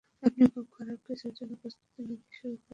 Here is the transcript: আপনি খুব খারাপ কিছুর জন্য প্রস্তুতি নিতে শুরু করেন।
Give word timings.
আপনি 0.23 0.43
খুব 0.53 0.65
খারাপ 0.71 0.99
কিছুর 1.07 1.33
জন্য 1.37 1.51
প্রস্তুতি 1.61 2.01
নিতে 2.09 2.29
শুরু 2.31 2.55
করেন। 2.55 2.69